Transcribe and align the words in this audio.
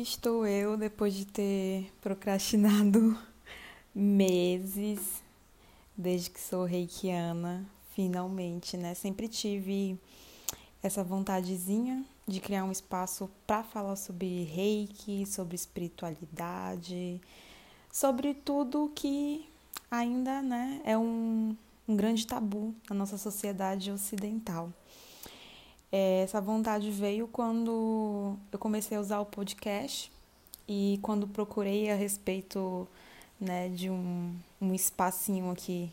aqui 0.00 0.08
estou 0.08 0.46
eu 0.46 0.76
depois 0.78 1.12
de 1.14 1.26
ter 1.26 1.92
procrastinado 2.00 3.18
meses 3.94 5.22
desde 5.96 6.30
que 6.30 6.40
sou 6.40 6.64
reikiana, 6.64 7.66
finalmente, 7.94 8.78
né? 8.78 8.94
Sempre 8.94 9.28
tive 9.28 9.98
essa 10.82 11.04
vontadezinha 11.04 12.02
de 12.26 12.40
criar 12.40 12.64
um 12.64 12.72
espaço 12.72 13.30
para 13.46 13.62
falar 13.62 13.96
sobre 13.96 14.44
reiki, 14.44 15.26
sobre 15.26 15.54
espiritualidade, 15.54 17.20
sobre 17.92 18.32
tudo 18.32 18.90
que 18.94 19.46
ainda, 19.90 20.40
né, 20.40 20.80
é 20.84 20.96
um, 20.96 21.54
um 21.86 21.96
grande 21.96 22.26
tabu 22.26 22.74
na 22.88 22.96
nossa 22.96 23.18
sociedade 23.18 23.90
ocidental. 23.90 24.72
É, 25.92 26.22
essa 26.22 26.40
vontade 26.40 26.90
veio 26.90 27.26
quando 27.26 28.36
eu 28.52 28.58
comecei 28.58 28.96
a 28.96 29.00
usar 29.00 29.20
o 29.20 29.26
podcast 29.26 30.10
e 30.68 31.00
quando 31.02 31.26
procurei 31.26 31.90
a 31.90 31.96
respeito 31.96 32.86
né, 33.40 33.68
de 33.68 33.90
um, 33.90 34.32
um 34.60 34.72
espacinho 34.72 35.50
aqui 35.50 35.90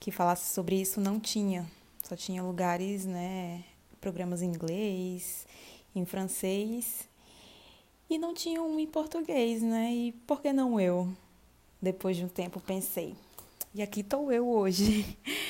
que 0.00 0.10
falasse 0.10 0.54
sobre 0.54 0.80
isso, 0.80 1.00
não 1.00 1.20
tinha. 1.20 1.66
Só 2.02 2.16
tinha 2.16 2.42
lugares, 2.42 3.04
né, 3.04 3.62
programas 4.00 4.40
em 4.40 4.46
inglês, 4.46 5.46
em 5.94 6.06
francês 6.06 7.06
e 8.08 8.18
não 8.18 8.32
tinha 8.32 8.62
um 8.62 8.78
em 8.78 8.86
português, 8.86 9.62
né? 9.62 9.92
E 9.92 10.12
por 10.26 10.40
que 10.40 10.52
não 10.52 10.80
eu? 10.80 11.12
Depois 11.82 12.16
de 12.16 12.24
um 12.24 12.28
tempo 12.28 12.60
pensei. 12.60 13.14
E 13.74 13.82
aqui 13.82 14.00
estou 14.00 14.32
eu 14.32 14.48
hoje. 14.48 15.16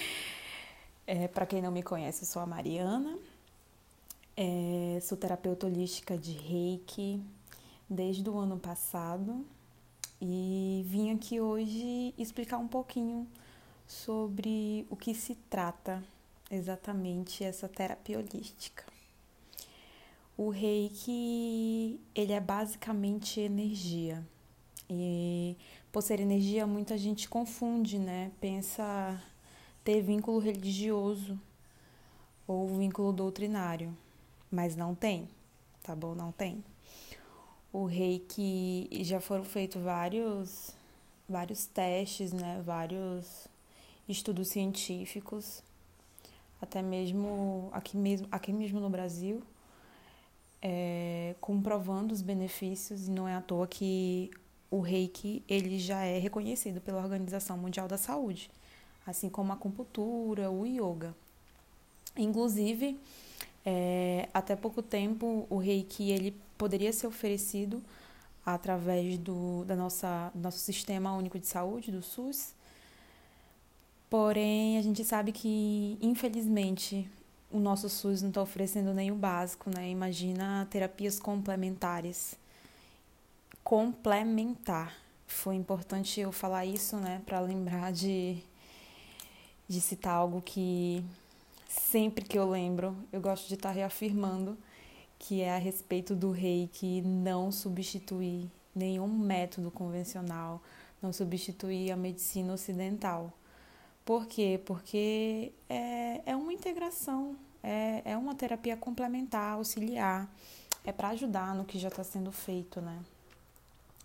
É, 1.08 1.28
Para 1.28 1.46
quem 1.46 1.62
não 1.62 1.70
me 1.70 1.84
conhece, 1.84 2.24
eu 2.24 2.26
sou 2.26 2.42
a 2.42 2.46
Mariana 2.46 3.16
é, 4.36 4.98
sou 5.00 5.16
terapeuta 5.16 5.66
holística 5.66 6.16
de 6.18 6.32
reiki 6.32 7.22
desde 7.88 8.28
o 8.28 8.36
ano 8.36 8.58
passado 8.58 9.46
e 10.20 10.84
vim 10.86 11.10
aqui 11.10 11.40
hoje 11.40 12.12
explicar 12.18 12.58
um 12.58 12.68
pouquinho 12.68 13.26
sobre 13.86 14.86
o 14.90 14.96
que 14.96 15.14
se 15.14 15.34
trata 15.48 16.04
exatamente 16.50 17.44
essa 17.44 17.66
terapia 17.66 18.18
holística. 18.18 18.84
O 20.36 20.50
reiki, 20.50 21.98
ele 22.14 22.32
é 22.32 22.40
basicamente 22.40 23.40
energia. 23.40 24.22
E 24.88 25.56
por 25.90 26.02
ser 26.02 26.20
energia, 26.20 26.66
muita 26.66 26.98
gente 26.98 27.26
confunde, 27.26 27.98
né? 27.98 28.30
Pensa 28.38 29.18
ter 29.82 30.02
vínculo 30.02 30.38
religioso 30.38 31.40
ou 32.46 32.68
vínculo 32.76 33.14
doutrinário 33.14 33.96
mas 34.56 34.74
não 34.74 34.94
tem, 34.94 35.28
tá 35.82 35.94
bom? 35.94 36.14
Não 36.14 36.32
tem. 36.32 36.64
O 37.70 37.84
reiki 37.84 38.88
já 39.04 39.20
foram 39.20 39.44
feitos 39.44 39.82
vários 39.82 40.74
vários 41.28 41.66
testes, 41.66 42.32
né? 42.32 42.62
Vários 42.64 43.46
estudos 44.08 44.48
científicos, 44.48 45.62
até 46.58 46.80
mesmo 46.80 47.68
aqui 47.70 47.98
mesmo, 47.98 48.26
aqui 48.30 48.50
mesmo 48.50 48.80
no 48.80 48.88
Brasil, 48.88 49.42
é, 50.62 51.34
comprovando 51.38 52.14
os 52.14 52.22
benefícios 52.22 53.08
e 53.08 53.10
não 53.10 53.28
é 53.28 53.34
à 53.34 53.42
toa 53.42 53.66
que 53.66 54.30
o 54.70 54.80
Reiki 54.80 55.44
ele 55.46 55.78
já 55.78 56.02
é 56.02 56.18
reconhecido 56.18 56.80
pela 56.80 57.02
Organização 57.02 57.58
Mundial 57.58 57.86
da 57.86 57.98
Saúde, 57.98 58.50
assim 59.06 59.28
como 59.28 59.52
a 59.52 59.54
acupuntura, 59.54 60.50
o 60.50 60.64
yoga. 60.64 61.14
Inclusive, 62.16 62.98
é, 63.68 64.28
até 64.32 64.54
pouco 64.54 64.80
tempo, 64.80 65.44
o 65.50 65.58
reiki 65.58 66.12
ele 66.12 66.32
poderia 66.56 66.92
ser 66.92 67.08
oferecido 67.08 67.82
através 68.44 69.18
do 69.18 69.64
da 69.64 69.74
nossa, 69.74 70.30
nosso 70.32 70.58
Sistema 70.58 71.12
Único 71.12 71.36
de 71.36 71.48
Saúde, 71.48 71.90
do 71.90 72.00
SUS. 72.00 72.54
Porém, 74.08 74.78
a 74.78 74.82
gente 74.82 75.04
sabe 75.04 75.32
que, 75.32 75.98
infelizmente, 76.00 77.10
o 77.50 77.58
nosso 77.58 77.88
SUS 77.88 78.22
não 78.22 78.28
está 78.28 78.40
oferecendo 78.40 78.94
nem 78.94 79.10
o 79.10 79.16
básico, 79.16 79.68
né? 79.68 79.90
Imagina 79.90 80.68
terapias 80.70 81.18
complementares. 81.18 82.36
Complementar. 83.64 84.94
Foi 85.26 85.56
importante 85.56 86.20
eu 86.20 86.30
falar 86.30 86.64
isso, 86.64 86.96
né? 86.98 87.20
Para 87.26 87.40
lembrar 87.40 87.92
de, 87.92 88.38
de 89.68 89.80
citar 89.80 90.14
algo 90.14 90.40
que 90.40 91.04
sempre 91.68 92.24
que 92.24 92.38
eu 92.38 92.48
lembro, 92.48 92.96
eu 93.12 93.20
gosto 93.20 93.48
de 93.48 93.54
estar 93.54 93.70
reafirmando 93.70 94.56
que 95.18 95.40
é 95.40 95.54
a 95.54 95.58
respeito 95.58 96.14
do 96.14 96.30
reiki 96.30 97.00
não 97.02 97.50
substituir 97.50 98.50
nenhum 98.74 99.08
método 99.08 99.70
convencional, 99.70 100.62
não 101.00 101.12
substituir 101.12 101.90
a 101.90 101.96
medicina 101.96 102.52
ocidental. 102.52 103.32
Por 104.04 104.26
quê? 104.26 104.60
Porque 104.64 105.52
é, 105.68 106.20
é 106.26 106.36
uma 106.36 106.52
integração, 106.52 107.36
é, 107.62 108.02
é 108.04 108.16
uma 108.16 108.34
terapia 108.34 108.76
complementar, 108.76 109.54
auxiliar, 109.54 110.30
é 110.84 110.92
para 110.92 111.08
ajudar 111.08 111.54
no 111.54 111.64
que 111.64 111.78
já 111.78 111.88
está 111.88 112.04
sendo 112.04 112.30
feito, 112.30 112.80
né? 112.80 113.00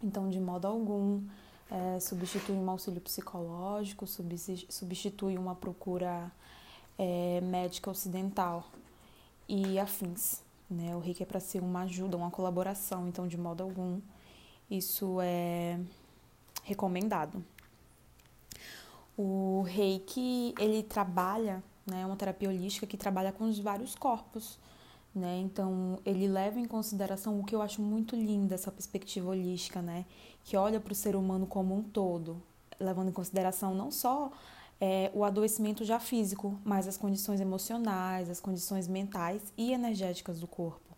Então, 0.01 0.29
de 0.29 0.39
modo 0.39 0.65
algum, 0.65 1.21
é, 1.69 1.99
substitui 1.99 2.55
um 2.55 2.69
auxílio 2.69 2.99
psicológico, 2.99 4.07
substitui 4.07 5.37
uma 5.37 5.53
procura 5.53 6.31
é, 7.01 7.41
médica 7.41 7.89
ocidental 7.89 8.69
e 9.49 9.79
afins. 9.79 10.43
Né? 10.69 10.95
O 10.95 10.99
reiki 10.99 11.23
é 11.23 11.25
para 11.25 11.39
ser 11.39 11.59
uma 11.59 11.81
ajuda, 11.81 12.15
uma 12.15 12.29
colaboração, 12.29 13.07
então, 13.07 13.27
de 13.27 13.37
modo 13.37 13.63
algum, 13.63 13.99
isso 14.69 15.17
é 15.19 15.79
recomendado. 16.63 17.43
O 19.17 19.63
reiki, 19.67 20.53
ele 20.59 20.83
trabalha, 20.83 21.63
né, 21.87 22.01
é 22.01 22.05
uma 22.05 22.15
terapia 22.15 22.49
holística 22.49 22.85
que 22.85 22.95
trabalha 22.95 23.31
com 23.31 23.45
os 23.45 23.57
vários 23.57 23.95
corpos, 23.95 24.59
né? 25.13 25.39
Então, 25.39 25.99
ele 26.05 26.27
leva 26.27 26.57
em 26.57 26.65
consideração 26.65 27.37
o 27.39 27.43
que 27.43 27.53
eu 27.53 27.61
acho 27.61 27.81
muito 27.81 28.15
lindo 28.15 28.53
essa 28.53 28.71
perspectiva 28.71 29.29
holística, 29.31 29.81
né? 29.81 30.05
Que 30.45 30.55
olha 30.55 30.79
para 30.79 30.93
o 30.93 30.95
ser 30.95 31.15
humano 31.15 31.45
como 31.45 31.75
um 31.75 31.83
todo, 31.83 32.41
levando 32.79 33.09
em 33.09 33.11
consideração 33.11 33.75
não 33.75 33.91
só 33.91 34.31
é, 34.81 35.11
o 35.13 35.23
adoecimento 35.23 35.85
já 35.85 35.99
físico, 35.99 36.59
mas 36.65 36.87
as 36.87 36.97
condições 36.97 37.39
emocionais, 37.39 38.31
as 38.31 38.39
condições 38.39 38.87
mentais 38.87 39.53
e 39.55 39.71
energéticas 39.71 40.39
do 40.39 40.47
corpo. 40.47 40.97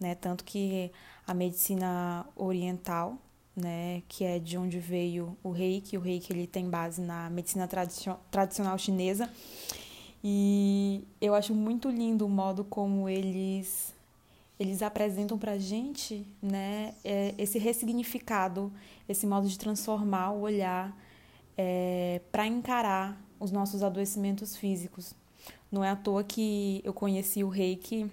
Né? 0.00 0.16
Tanto 0.16 0.42
que 0.42 0.90
a 1.24 1.32
medicina 1.32 2.26
oriental, 2.34 3.16
né, 3.54 4.02
que 4.08 4.24
é 4.24 4.40
de 4.40 4.58
onde 4.58 4.80
veio 4.80 5.36
o 5.40 5.50
reiki, 5.50 5.96
o 5.96 6.00
reiki 6.00 6.32
ele 6.32 6.48
tem 6.48 6.68
base 6.68 7.00
na 7.00 7.30
medicina 7.30 7.68
tradicional 8.30 8.76
chinesa, 8.76 9.30
e 10.24 11.04
eu 11.20 11.34
acho 11.34 11.54
muito 11.54 11.88
lindo 11.88 12.26
o 12.26 12.28
modo 12.28 12.64
como 12.64 13.08
eles 13.08 13.94
eles 14.58 14.80
apresentam 14.80 15.36
para 15.36 15.58
gente 15.58 16.24
né, 16.40 16.94
é, 17.04 17.34
esse 17.36 17.58
ressignificado, 17.58 18.72
esse 19.08 19.26
modo 19.26 19.48
de 19.48 19.58
transformar 19.58 20.30
o 20.30 20.42
olhar 20.42 20.96
é, 21.56 22.20
para 22.30 22.46
encarar 22.46 23.20
os 23.38 23.50
nossos 23.50 23.82
adoecimentos 23.82 24.56
físicos. 24.56 25.14
Não 25.70 25.82
é 25.82 25.90
à 25.90 25.96
toa 25.96 26.22
que 26.22 26.80
eu 26.84 26.92
conheci 26.92 27.42
o 27.42 27.48
reiki 27.48 28.10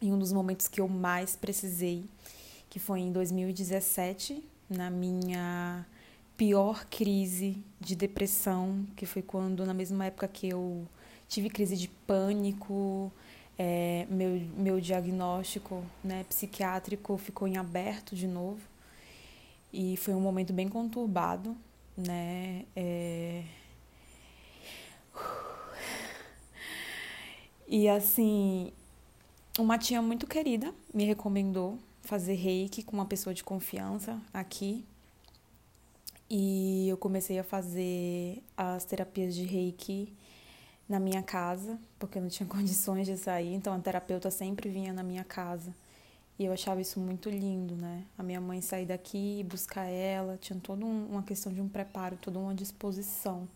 em 0.00 0.12
um 0.12 0.18
dos 0.18 0.32
momentos 0.32 0.68
que 0.68 0.80
eu 0.80 0.88
mais 0.88 1.34
precisei, 1.34 2.04
que 2.68 2.78
foi 2.78 3.00
em 3.00 3.10
2017, 3.10 4.44
na 4.68 4.90
minha 4.90 5.86
pior 6.36 6.84
crise 6.86 7.62
de 7.80 7.94
depressão, 7.94 8.86
que 8.96 9.06
foi 9.06 9.22
quando, 9.22 9.64
na 9.64 9.74
mesma 9.74 10.06
época 10.06 10.28
que 10.28 10.48
eu 10.48 10.86
tive 11.28 11.48
crise 11.48 11.76
de 11.76 11.88
pânico, 11.88 13.12
é, 13.58 14.06
meu, 14.10 14.40
meu 14.56 14.80
diagnóstico 14.80 15.84
né, 16.02 16.24
psiquiátrico 16.28 17.16
ficou 17.16 17.46
em 17.46 17.56
aberto 17.56 18.14
de 18.14 18.26
novo. 18.26 18.60
E 19.72 19.96
foi 19.96 20.14
um 20.14 20.20
momento 20.20 20.52
bem 20.52 20.68
conturbado, 20.68 21.56
né? 21.96 22.64
É... 22.74 23.44
E 27.66 27.88
assim, 27.88 28.72
uma 29.58 29.78
tia 29.78 30.02
muito 30.02 30.26
querida 30.26 30.74
me 30.92 31.04
recomendou 31.04 31.78
fazer 32.02 32.34
reiki 32.34 32.82
com 32.82 32.92
uma 32.92 33.06
pessoa 33.06 33.32
de 33.32 33.42
confiança 33.42 34.20
aqui. 34.32 34.84
E 36.28 36.88
eu 36.88 36.96
comecei 36.96 37.38
a 37.38 37.44
fazer 37.44 38.42
as 38.56 38.84
terapias 38.84 39.34
de 39.34 39.44
reiki 39.44 40.12
na 40.88 40.98
minha 41.00 41.22
casa, 41.22 41.78
porque 41.98 42.18
eu 42.18 42.22
não 42.22 42.28
tinha 42.28 42.46
condições 42.48 43.06
de 43.06 43.16
sair, 43.16 43.54
então 43.54 43.74
a 43.74 43.78
terapeuta 43.78 44.30
sempre 44.30 44.68
vinha 44.68 44.92
na 44.92 45.02
minha 45.02 45.24
casa. 45.24 45.74
E 46.38 46.44
eu 46.44 46.52
achava 46.52 46.80
isso 46.80 46.98
muito 46.98 47.30
lindo, 47.30 47.76
né? 47.76 48.04
A 48.18 48.22
minha 48.22 48.40
mãe 48.40 48.60
sair 48.60 48.86
daqui 48.86 49.46
buscar 49.48 49.84
ela, 49.84 50.36
tinha 50.36 50.58
toda 50.58 50.84
um, 50.84 51.06
uma 51.06 51.22
questão 51.22 51.52
de 51.52 51.60
um 51.60 51.68
preparo, 51.68 52.18
toda 52.20 52.38
uma 52.38 52.54
disposição. 52.54 53.48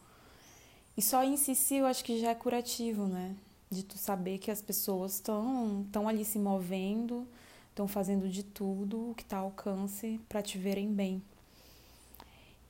E 0.96 1.02
só 1.02 1.24
em 1.24 1.36
si, 1.36 1.54
si 1.54 1.76
eu 1.76 1.86
acho 1.86 2.04
que 2.04 2.20
já 2.20 2.30
é 2.30 2.34
curativo, 2.34 3.06
né? 3.06 3.34
De 3.70 3.82
tu 3.82 3.98
saber 3.98 4.38
que 4.38 4.50
as 4.50 4.62
pessoas 4.62 5.14
estão 5.14 6.08
ali 6.08 6.24
se 6.24 6.38
movendo, 6.38 7.26
estão 7.70 7.88
fazendo 7.88 8.28
de 8.28 8.42
tudo 8.42 9.12
que 9.16 9.22
está 9.22 9.38
ao 9.38 9.46
alcance 9.46 10.20
para 10.28 10.40
te 10.40 10.56
verem 10.56 10.92
bem. 10.92 11.22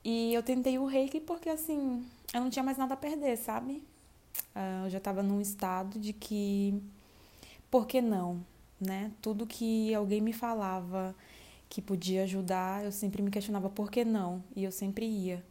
E 0.05 0.33
eu 0.33 0.43
tentei 0.43 0.79
o 0.79 0.87
reiki 0.87 1.21
porque, 1.21 1.51
assim, 1.51 2.05
eu 2.33 2.41
não 2.41 2.51
tinha 2.51 2.63
mais 2.63 2.79
nada 2.79 2.95
a 2.95 2.97
perder, 2.97 3.37
sabe? 3.37 3.83
Uh, 4.55 4.85
eu 4.85 4.91
já 4.91 4.99
estava 4.99 5.23
num 5.23 5.41
estado 5.41 5.99
de 5.99 6.13
que, 6.13 6.81
por 7.71 7.87
que 7.87 8.01
não, 8.01 8.43
né? 8.81 9.11
Tudo 9.21 9.47
que 9.47 9.95
alguém 9.95 10.21
me 10.21 10.33
falava 10.33 11.15
que 11.69 11.83
podia 11.83 12.23
ajudar, 12.23 12.85
eu 12.85 12.93
sempre 12.93 13.23
me 13.23 13.31
questionava 13.31 13.69
por 13.69 13.91
que 13.91 14.05
não, 14.05 14.43
e 14.57 14.65
eu 14.65 14.73
sempre 14.73 15.07
ia. 15.07 15.45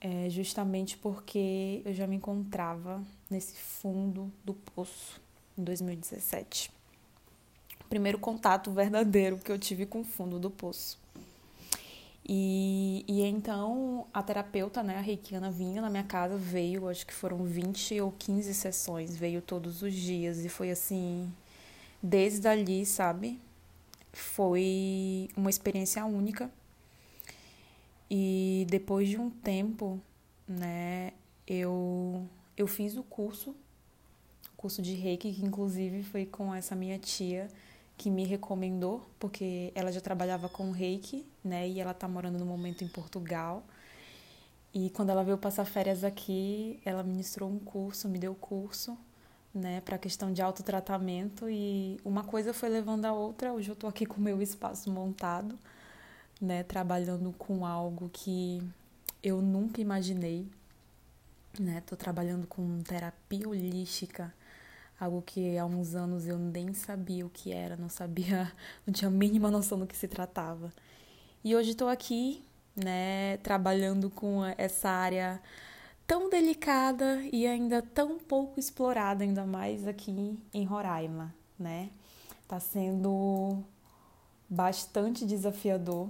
É 0.00 0.28
justamente 0.28 0.96
porque 0.96 1.80
eu 1.84 1.94
já 1.94 2.06
me 2.06 2.16
encontrava 2.16 3.02
nesse 3.30 3.56
fundo 3.56 4.30
do 4.44 4.52
poço 4.52 5.20
em 5.56 5.64
2017. 5.64 6.70
O 7.80 7.88
primeiro 7.88 8.18
contato 8.18 8.70
verdadeiro 8.70 9.38
que 9.38 9.50
eu 9.50 9.58
tive 9.58 9.86
com 9.86 10.00
o 10.00 10.04
fundo 10.04 10.38
do 10.38 10.50
poço. 10.50 10.98
E, 12.28 13.04
e 13.06 13.22
então 13.22 14.06
a 14.12 14.20
terapeuta, 14.20 14.82
né, 14.82 14.96
a 14.96 15.00
reikiana, 15.00 15.48
vinha 15.48 15.80
na 15.80 15.88
minha 15.88 16.02
casa, 16.02 16.36
veio, 16.36 16.88
acho 16.88 17.06
que 17.06 17.14
foram 17.14 17.44
20 17.44 18.00
ou 18.00 18.12
15 18.18 18.52
sessões, 18.52 19.16
veio 19.16 19.40
todos 19.40 19.80
os 19.80 19.94
dias 19.94 20.44
e 20.44 20.48
foi 20.48 20.72
assim, 20.72 21.32
desde 22.02 22.48
ali, 22.48 22.84
sabe? 22.86 23.40
Foi 24.12 25.28
uma 25.36 25.50
experiência 25.50 26.04
única. 26.04 26.50
E 28.10 28.66
depois 28.68 29.08
de 29.08 29.18
um 29.18 29.30
tempo, 29.30 30.00
né, 30.46 31.12
eu, 31.46 32.26
eu 32.56 32.66
fiz 32.66 32.96
o 32.96 33.02
curso, 33.02 33.54
curso 34.56 34.80
de 34.80 34.94
reiki, 34.94 35.32
que 35.32 35.44
inclusive 35.44 36.02
foi 36.02 36.24
com 36.24 36.54
essa 36.54 36.74
minha 36.74 36.98
tia 36.98 37.48
que 37.96 38.10
me 38.10 38.24
recomendou, 38.24 39.08
porque 39.18 39.72
ela 39.74 39.90
já 39.90 40.00
trabalhava 40.00 40.48
com 40.48 40.70
reiki, 40.70 41.26
né? 41.42 41.68
E 41.68 41.80
ela 41.80 41.94
tá 41.94 42.06
morando 42.06 42.38
no 42.38 42.44
momento 42.44 42.84
em 42.84 42.88
Portugal. 42.88 43.64
E 44.74 44.90
quando 44.90 45.10
ela 45.10 45.24
veio 45.24 45.38
passar 45.38 45.64
férias 45.64 46.04
aqui, 46.04 46.78
ela 46.84 47.02
ministrou 47.02 47.48
um 47.50 47.58
curso, 47.58 48.08
me 48.08 48.18
deu 48.18 48.34
curso, 48.34 48.96
né, 49.56 49.80
para 49.80 49.98
questão 49.98 50.32
de 50.32 50.42
autotratamento 50.42 51.48
e 51.48 51.98
uma 52.04 52.22
coisa 52.22 52.52
foi 52.52 52.68
levando 52.68 53.06
a 53.06 53.12
outra. 53.12 53.52
Hoje 53.52 53.70
eu 53.70 53.76
tô 53.76 53.86
aqui 53.86 54.04
com 54.04 54.18
o 54.18 54.20
meu 54.20 54.42
espaço 54.42 54.90
montado, 54.90 55.58
né, 56.40 56.62
trabalhando 56.62 57.32
com 57.32 57.64
algo 57.64 58.10
que 58.12 58.62
eu 59.22 59.40
nunca 59.40 59.80
imaginei, 59.80 60.46
né? 61.58 61.82
Tô 61.86 61.96
trabalhando 61.96 62.46
com 62.46 62.82
terapia 62.82 63.48
holística 63.48 64.32
algo 64.98 65.22
que 65.22 65.58
há 65.58 65.64
uns 65.64 65.94
anos 65.94 66.26
eu 66.26 66.38
nem 66.38 66.72
sabia 66.72 67.26
o 67.26 67.30
que 67.30 67.52
era, 67.52 67.76
não 67.76 67.88
sabia, 67.88 68.50
não 68.86 68.92
tinha 68.92 69.08
a 69.08 69.12
mínima 69.12 69.50
noção 69.50 69.78
do 69.78 69.86
que 69.86 69.96
se 69.96 70.08
tratava. 70.08 70.72
E 71.44 71.54
hoje 71.54 71.70
estou 71.70 71.88
aqui, 71.88 72.42
né, 72.74 73.36
trabalhando 73.38 74.10
com 74.10 74.44
essa 74.58 74.88
área 74.88 75.40
tão 76.06 76.30
delicada 76.30 77.22
e 77.32 77.46
ainda 77.46 77.82
tão 77.82 78.18
pouco 78.18 78.60
explorada, 78.60 79.24
ainda 79.24 79.44
mais 79.44 79.86
aqui 79.86 80.38
em 80.52 80.64
Roraima, 80.64 81.34
né? 81.58 81.90
Tá 82.46 82.60
sendo 82.60 83.62
bastante 84.48 85.26
desafiador 85.26 86.08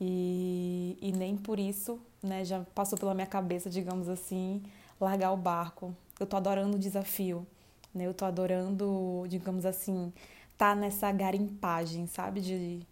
e, 0.00 0.96
e 1.00 1.12
nem 1.12 1.36
por 1.36 1.58
isso, 1.58 2.00
né, 2.22 2.42
já 2.44 2.60
passou 2.74 2.98
pela 2.98 3.14
minha 3.14 3.26
cabeça, 3.26 3.68
digamos 3.68 4.08
assim, 4.08 4.62
largar 4.98 5.32
o 5.32 5.36
barco. 5.36 5.94
Eu 6.18 6.26
tô 6.26 6.36
adorando 6.36 6.76
o 6.76 6.78
desafio 6.78 7.46
né? 7.94 8.06
Eu 8.06 8.14
tô 8.14 8.24
adorando, 8.24 9.24
digamos 9.28 9.66
assim, 9.66 10.12
tá 10.56 10.74
nessa 10.74 11.10
garimpagem, 11.12 12.06
sabe? 12.06 12.40
De 12.40 12.86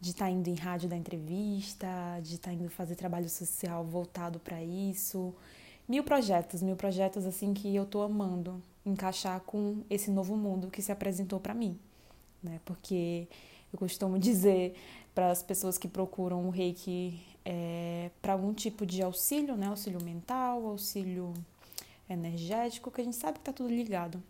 de 0.00 0.12
estar 0.12 0.24
tá 0.24 0.30
indo 0.30 0.48
em 0.48 0.54
rádio 0.54 0.88
da 0.88 0.96
entrevista, 0.96 1.86
de 2.22 2.36
estar 2.36 2.48
tá 2.48 2.54
indo 2.54 2.70
fazer 2.70 2.94
trabalho 2.94 3.28
social 3.28 3.84
voltado 3.84 4.40
para 4.40 4.62
isso. 4.62 5.34
Mil 5.90 6.04
projetos, 6.04 6.62
mil 6.62 6.76
projetos 6.76 7.26
assim 7.26 7.52
que 7.52 7.74
eu 7.74 7.84
tô 7.84 8.00
amando 8.00 8.62
encaixar 8.86 9.40
com 9.40 9.82
esse 9.90 10.08
novo 10.08 10.36
mundo 10.36 10.70
que 10.70 10.80
se 10.80 10.92
apresentou 10.92 11.40
para 11.40 11.52
mim, 11.52 11.76
né? 12.40 12.60
Porque 12.64 13.26
eu 13.72 13.76
costumo 13.76 14.16
dizer 14.16 14.76
para 15.12 15.32
as 15.32 15.42
pessoas 15.42 15.76
que 15.76 15.88
procuram 15.88 16.46
o 16.46 16.50
reiki 16.50 17.20
é, 17.44 18.08
para 18.22 18.34
algum 18.34 18.54
tipo 18.54 18.86
de 18.86 19.02
auxílio, 19.02 19.56
né? 19.56 19.66
Auxílio 19.66 20.00
mental, 20.00 20.64
auxílio 20.64 21.34
energético, 22.08 22.88
que 22.88 23.00
a 23.00 23.04
gente 23.04 23.16
sabe 23.16 23.40
que 23.40 23.44
tá 23.46 23.52
tudo 23.52 23.68
ligado. 23.68 24.22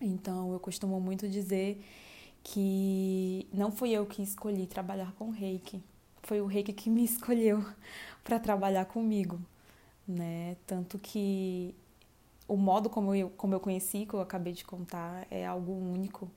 Então, 0.00 0.52
eu 0.52 0.60
costumo 0.60 1.00
muito 1.00 1.28
dizer 1.28 1.84
que 2.44 3.48
não 3.52 3.72
fui 3.72 3.90
eu 3.90 4.06
que 4.06 4.22
escolhi 4.22 4.68
trabalhar 4.68 5.12
com 5.18 5.30
reiki, 5.30 5.82
foi 6.22 6.40
o 6.40 6.46
reiki 6.46 6.72
que 6.72 6.88
me 6.88 7.02
escolheu 7.04 7.66
para 8.22 8.38
trabalhar 8.38 8.84
comigo, 8.84 9.40
né? 10.06 10.56
Tanto 10.66 10.98
que 10.98 11.74
o 12.48 12.56
modo 12.56 12.88
como 12.88 13.14
eu, 13.14 13.30
como 13.30 13.54
eu 13.54 13.60
conheci, 13.60 14.06
que 14.06 14.14
eu 14.14 14.20
acabei 14.20 14.52
de 14.52 14.64
contar, 14.64 15.26
é 15.30 15.46
algo 15.46 15.72
único, 15.72 16.30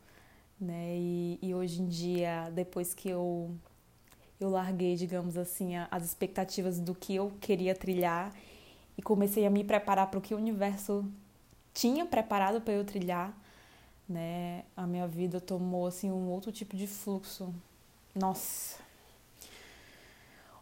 né? 0.59 0.95
E, 0.97 1.39
e 1.41 1.53
hoje 1.53 1.81
em 1.81 1.87
dia, 1.87 2.49
depois 2.53 2.93
que 2.93 3.09
eu, 3.09 3.51
eu 4.39 4.49
larguei, 4.49 4.95
digamos 4.95 5.37
assim, 5.37 5.75
as 5.75 6.03
expectativas 6.05 6.79
do 6.79 6.95
que 6.95 7.15
eu 7.15 7.31
queria 7.39 7.75
trilhar 7.75 8.33
e 8.97 9.01
comecei 9.01 9.45
a 9.45 9.49
me 9.49 9.63
preparar 9.63 10.09
para 10.09 10.19
o 10.19 10.21
que 10.21 10.33
o 10.33 10.37
universo 10.37 11.05
tinha 11.73 12.05
preparado 12.05 12.61
para 12.61 12.73
eu 12.73 12.83
trilhar, 12.83 13.37
né? 14.07 14.65
A 14.75 14.87
minha 14.87 15.07
vida 15.07 15.39
tomou 15.39 15.87
assim 15.87 16.11
um 16.11 16.29
outro 16.29 16.51
tipo 16.51 16.75
de 16.75 16.87
fluxo. 16.87 17.53
Nossa. 18.15 18.88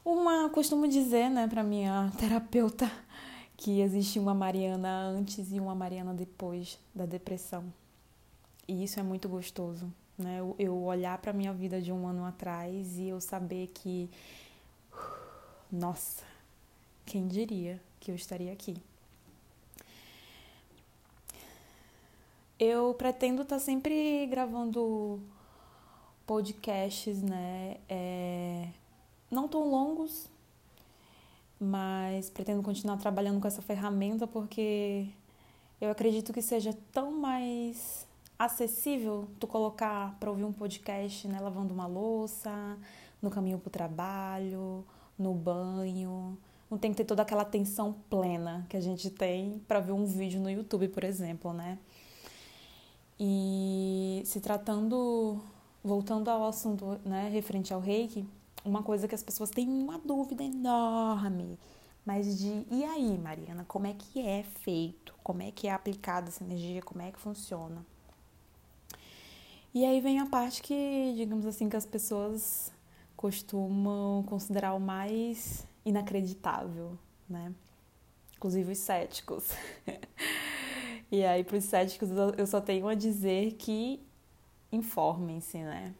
Uma 0.09 0.49
costumo 0.49 0.87
dizer, 0.87 1.29
né, 1.29 1.49
para 1.49 1.61
minha 1.61 2.09
terapeuta 2.17 2.89
que 3.57 3.81
existe 3.81 4.17
uma 4.17 4.33
Mariana 4.33 5.01
antes 5.01 5.51
e 5.51 5.59
uma 5.59 5.75
Mariana 5.75 6.13
depois 6.13 6.79
da 6.95 7.05
depressão. 7.05 7.65
E 8.65 8.85
isso 8.85 9.01
é 9.01 9.03
muito 9.03 9.27
gostoso, 9.27 9.91
né? 10.17 10.39
Eu, 10.57 10.81
olhar 10.81 11.17
para 11.17 11.33
minha 11.33 11.51
vida 11.51 11.81
de 11.81 11.91
um 11.91 12.07
ano 12.07 12.23
atrás 12.23 12.97
e 12.97 13.09
eu 13.09 13.19
saber 13.19 13.67
que 13.73 14.09
nossa, 15.69 16.23
quem 17.05 17.27
diria 17.27 17.77
que 17.99 18.09
eu 18.09 18.15
estaria 18.15 18.53
aqui? 18.53 18.77
Eu 22.57 22.93
pretendo 22.93 23.41
estar 23.41 23.57
tá 23.57 23.59
sempre 23.59 24.25
gravando 24.27 25.19
podcasts, 26.25 27.21
né? 27.21 27.75
É, 27.89 28.69
não 29.37 29.47
tão 29.47 29.69
longos, 29.69 30.27
mas 31.59 32.27
pretendo 32.27 32.63
continuar 32.63 32.97
trabalhando 32.97 33.39
com 33.39 33.47
essa 33.47 33.61
ferramenta 33.61 34.25
porque 34.25 35.07
eu 35.79 35.91
acredito 35.91 36.33
que 36.33 36.41
seja 36.41 36.75
tão 36.91 37.11
mais 37.11 38.07
acessível 38.37 39.27
tu 39.39 39.45
colocar 39.45 40.17
para 40.19 40.31
ouvir 40.31 40.43
um 40.43 40.51
podcast, 40.51 41.27
né, 41.27 41.39
lavando 41.39 41.71
uma 41.71 41.85
louça, 41.85 42.51
no 43.21 43.29
caminho 43.29 43.59
para 43.59 43.67
o 43.67 43.71
trabalho, 43.71 44.83
no 45.17 45.33
banho. 45.35 46.35
Não 46.69 46.77
tem 46.79 46.89
que 46.89 46.97
ter 46.97 47.05
toda 47.05 47.21
aquela 47.21 47.43
atenção 47.43 47.95
plena 48.09 48.65
que 48.67 48.75
a 48.75 48.81
gente 48.81 49.11
tem 49.11 49.59
para 49.67 49.79
ver 49.79 49.91
um 49.91 50.05
vídeo 50.05 50.41
no 50.41 50.49
YouTube, 50.49 50.87
por 50.87 51.03
exemplo, 51.03 51.53
né? 51.53 51.77
E 53.19 54.21
se 54.25 54.39
tratando, 54.41 55.39
voltando 55.83 56.27
ao 56.29 56.45
assunto, 56.45 56.99
né, 57.05 57.29
referente 57.29 57.73
ao 57.73 57.79
reiki, 57.79 58.27
uma 58.67 58.83
coisa 58.83 59.07
que 59.07 59.15
as 59.15 59.23
pessoas 59.23 59.49
têm 59.49 59.67
uma 59.67 59.97
dúvida 59.99 60.43
enorme, 60.43 61.57
mas 62.05 62.37
de 62.37 62.65
e 62.71 62.83
aí, 62.83 63.17
Mariana, 63.17 63.65
como 63.67 63.87
é 63.87 63.93
que 63.93 64.21
é 64.21 64.43
feito? 64.43 65.13
Como 65.23 65.41
é 65.41 65.51
que 65.51 65.67
é 65.67 65.71
aplicada 65.71 66.29
essa 66.29 66.43
energia? 66.43 66.81
Como 66.81 67.01
é 67.01 67.11
que 67.11 67.19
funciona? 67.19 67.85
E 69.73 69.85
aí 69.85 70.01
vem 70.01 70.19
a 70.19 70.25
parte 70.25 70.61
que, 70.61 71.13
digamos 71.15 71.45
assim, 71.45 71.69
que 71.69 71.75
as 71.75 71.85
pessoas 71.85 72.71
costumam 73.15 74.23
considerar 74.23 74.73
o 74.73 74.79
mais 74.79 75.67
inacreditável, 75.85 76.97
né? 77.29 77.53
Inclusive 78.35 78.71
os 78.71 78.77
céticos. 78.79 79.49
E 81.09 81.23
aí, 81.23 81.41
para 81.41 81.57
os 81.57 81.63
céticos, 81.63 82.09
eu 82.37 82.45
só 82.45 82.59
tenho 82.59 82.85
a 82.85 82.93
dizer 82.93 83.53
que 83.53 84.05
informem-se, 84.73 85.57
né? 85.57 85.93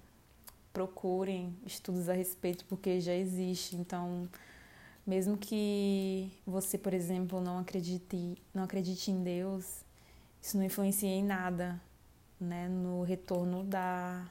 Procurem 0.77 1.57
estudos 1.65 2.07
a 2.07 2.13
respeito, 2.13 2.63
porque 2.65 3.01
já 3.01 3.15
existe. 3.15 3.75
Então, 3.75 4.29
mesmo 5.07 5.35
que 5.35 6.31
você, 6.45 6.77
por 6.77 6.93
exemplo, 6.93 7.41
não 7.41 7.57
acredite, 7.57 8.37
não 8.53 8.63
acredite 8.63 9.09
em 9.09 9.23
Deus, 9.23 9.83
isso 10.39 10.55
não 10.55 10.63
influencia 10.63 11.09
em 11.09 11.23
nada, 11.23 11.81
né? 12.39 12.69
No 12.69 13.01
retorno 13.01 13.63
da, 13.63 14.29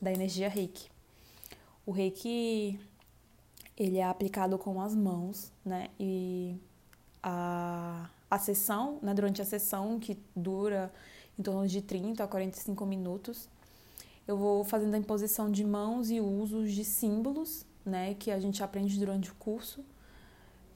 da 0.00 0.10
energia 0.10 0.48
reiki. 0.48 0.90
O 1.84 1.90
reiki, 1.92 2.80
ele 3.76 3.98
é 3.98 4.04
aplicado 4.04 4.56
com 4.56 4.80
as 4.80 4.94
mãos, 4.94 5.52
né? 5.62 5.90
E 6.00 6.56
a 7.22 8.08
a 8.32 8.38
sessão, 8.38 8.98
né, 9.02 9.12
durante 9.12 9.42
a 9.42 9.44
sessão, 9.44 10.00
que 10.00 10.16
dura 10.34 10.90
em 11.38 11.42
torno 11.42 11.68
de 11.68 11.82
30 11.82 12.24
a 12.24 12.26
45 12.26 12.86
minutos, 12.86 13.46
eu 14.26 14.36
vou 14.36 14.64
fazendo 14.64 14.94
a 14.94 14.98
imposição 14.98 15.50
de 15.50 15.64
mãos 15.64 16.10
e 16.10 16.20
usos 16.20 16.72
de 16.72 16.84
símbolos, 16.84 17.66
né, 17.84 18.14
que 18.14 18.30
a 18.30 18.38
gente 18.38 18.62
aprende 18.62 18.98
durante 18.98 19.30
o 19.30 19.34
curso. 19.34 19.84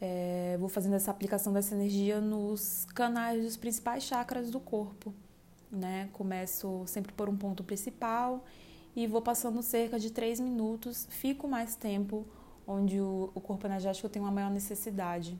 É, 0.00 0.56
vou 0.58 0.68
fazendo 0.68 0.94
essa 0.94 1.10
aplicação 1.10 1.52
dessa 1.52 1.74
energia 1.74 2.20
nos 2.20 2.84
canais 2.94 3.42
dos 3.42 3.56
principais 3.56 4.02
chakras 4.02 4.50
do 4.50 4.60
corpo, 4.60 5.14
né? 5.70 6.10
Começo 6.12 6.82
sempre 6.86 7.12
por 7.14 7.30
um 7.30 7.36
ponto 7.36 7.64
principal 7.64 8.44
e 8.94 9.06
vou 9.06 9.22
passando 9.22 9.62
cerca 9.62 9.98
de 9.98 10.10
três 10.10 10.38
minutos, 10.38 11.06
fico 11.08 11.48
mais 11.48 11.76
tempo 11.76 12.26
onde 12.66 13.00
o, 13.00 13.30
o 13.34 13.40
corpo 13.40 13.66
energético 13.66 14.08
tem 14.08 14.20
uma 14.20 14.30
maior 14.30 14.50
necessidade. 14.50 15.38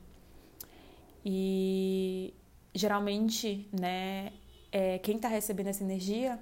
E 1.24 2.32
geralmente, 2.74 3.68
né, 3.78 4.32
é, 4.70 4.98
quem 4.98 5.16
está 5.16 5.28
recebendo 5.28 5.66
essa 5.66 5.82
energia 5.82 6.38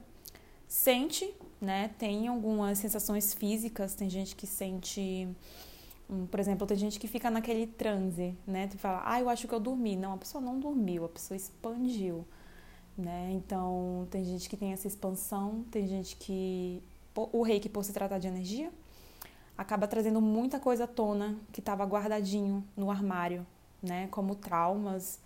sente, 0.68 1.32
né, 1.60 1.90
tem 1.98 2.28
algumas 2.28 2.78
sensações 2.78 3.34
físicas, 3.34 3.94
tem 3.94 4.08
gente 4.10 4.36
que 4.36 4.46
sente, 4.46 5.28
um, 6.08 6.26
por 6.26 6.40
exemplo, 6.40 6.66
tem 6.66 6.76
gente 6.76 6.98
que 6.98 7.08
fica 7.08 7.30
naquele 7.30 7.66
transe, 7.66 8.36
né, 8.46 8.66
tu 8.66 8.78
fala, 8.78 9.02
ah, 9.04 9.20
eu 9.20 9.28
acho 9.28 9.48
que 9.48 9.54
eu 9.54 9.60
dormi. 9.60 9.96
Não, 9.96 10.14
a 10.14 10.18
pessoa 10.18 10.42
não 10.42 10.58
dormiu, 10.58 11.04
a 11.04 11.08
pessoa 11.08 11.36
expandiu, 11.36 12.24
né, 12.96 13.30
então 13.32 14.06
tem 14.10 14.24
gente 14.24 14.48
que 14.48 14.56
tem 14.56 14.72
essa 14.72 14.86
expansão, 14.86 15.64
tem 15.70 15.86
gente 15.86 16.16
que, 16.16 16.82
o 17.14 17.42
reiki 17.42 17.68
por 17.68 17.84
se 17.84 17.92
tratar 17.92 18.18
de 18.18 18.28
energia, 18.28 18.70
acaba 19.56 19.86
trazendo 19.86 20.20
muita 20.20 20.58
coisa 20.58 20.84
à 20.84 20.86
tona 20.86 21.36
que 21.52 21.60
estava 21.60 21.84
guardadinho 21.84 22.64
no 22.76 22.90
armário, 22.90 23.46
né, 23.82 24.08
como 24.10 24.34
traumas, 24.34 25.20